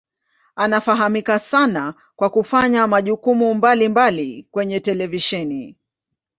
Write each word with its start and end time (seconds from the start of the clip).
Anafahamika 0.55 1.39
sana 1.39 1.93
kwa 2.15 2.29
kufanya 2.29 2.87
majukumu 2.87 3.53
mbalimbali 3.53 4.47
kwenye 4.51 4.79
televisheni. 4.79 5.75